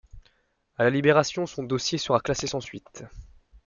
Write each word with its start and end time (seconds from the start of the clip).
À 0.79 0.83
la 0.83 0.89
Libération, 0.89 1.45
son 1.45 1.61
dossier 1.61 1.99
sera 1.99 2.21
classé 2.21 2.47
sans 2.47 2.59
suite. 2.59 3.03